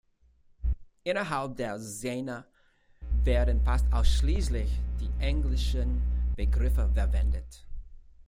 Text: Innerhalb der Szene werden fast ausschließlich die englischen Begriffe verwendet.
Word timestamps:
Innerhalb 1.05 1.57
der 1.57 1.79
Szene 1.79 2.43
werden 3.23 3.61
fast 3.61 3.85
ausschließlich 3.93 4.71
die 4.99 5.11
englischen 5.23 6.01
Begriffe 6.35 6.89
verwendet. 6.91 7.67